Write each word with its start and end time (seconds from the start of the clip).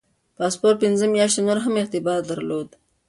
پاسپورت 0.37 0.77
پنځه 0.83 1.05
میاشتې 1.15 1.41
نور 1.47 1.57
هم 1.65 1.73
اعتبار 1.81 2.19
درلود. 2.31 2.69